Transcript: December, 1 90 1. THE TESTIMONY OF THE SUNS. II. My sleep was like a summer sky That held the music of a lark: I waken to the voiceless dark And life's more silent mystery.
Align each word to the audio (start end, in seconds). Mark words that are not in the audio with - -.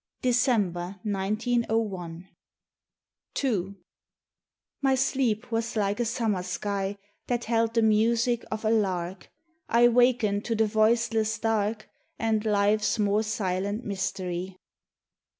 December, 0.23 0.99
1 1.03 1.11
90 1.11 1.59
1. 1.61 1.61
THE 1.61 1.61
TESTIMONY 1.63 1.69
OF 1.69 1.91
THE 1.93 3.39
SUNS. 3.39 3.53
II. 3.53 3.75
My 4.81 4.95
sleep 4.95 5.51
was 5.51 5.75
like 5.75 5.99
a 5.99 6.05
summer 6.05 6.41
sky 6.41 6.97
That 7.27 7.43
held 7.45 7.75
the 7.75 7.83
music 7.83 8.43
of 8.49 8.65
a 8.65 8.71
lark: 8.71 9.29
I 9.69 9.87
waken 9.89 10.41
to 10.41 10.55
the 10.55 10.65
voiceless 10.65 11.37
dark 11.37 11.87
And 12.17 12.43
life's 12.43 12.97
more 12.97 13.21
silent 13.21 13.85
mystery. 13.85 14.57